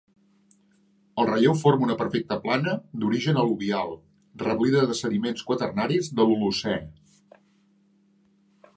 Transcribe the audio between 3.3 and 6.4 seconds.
al·luvial, reblida de sediments quaternaris de